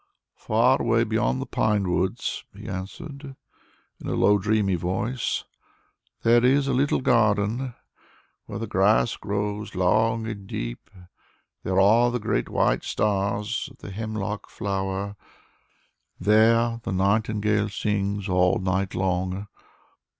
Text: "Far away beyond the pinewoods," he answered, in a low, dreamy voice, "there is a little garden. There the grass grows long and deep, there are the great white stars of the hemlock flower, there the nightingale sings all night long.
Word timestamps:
"Far 0.35 0.81
away 0.81 1.03
beyond 1.03 1.39
the 1.39 1.45
pinewoods," 1.45 2.43
he 2.57 2.67
answered, 2.67 3.35
in 3.99 4.07
a 4.07 4.15
low, 4.15 4.39
dreamy 4.39 4.73
voice, 4.73 5.43
"there 6.23 6.43
is 6.43 6.67
a 6.67 6.73
little 6.73 7.01
garden. 7.01 7.75
There 8.49 8.57
the 8.57 8.65
grass 8.65 9.15
grows 9.15 9.75
long 9.75 10.25
and 10.25 10.47
deep, 10.47 10.89
there 11.61 11.79
are 11.79 12.09
the 12.09 12.19
great 12.19 12.49
white 12.49 12.83
stars 12.83 13.67
of 13.71 13.77
the 13.77 13.91
hemlock 13.91 14.49
flower, 14.49 15.15
there 16.19 16.79
the 16.81 16.91
nightingale 16.91 17.69
sings 17.69 18.27
all 18.27 18.57
night 18.57 18.95
long. 18.95 19.45